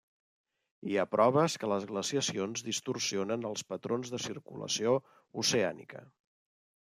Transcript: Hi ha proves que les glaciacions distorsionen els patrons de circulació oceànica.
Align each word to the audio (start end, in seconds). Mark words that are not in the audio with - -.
Hi 0.91 0.95
ha 1.01 1.09
proves 1.15 1.57
que 1.63 1.67
les 1.71 1.83
glaciacions 1.91 2.63
distorsionen 2.69 3.45
els 3.51 3.65
patrons 3.73 4.13
de 4.15 4.23
circulació 4.25 4.95
oceànica. 5.45 6.03